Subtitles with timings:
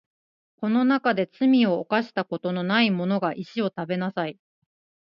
[0.55, 4.39] この中で罪を犯したことのないものが石を食べなさい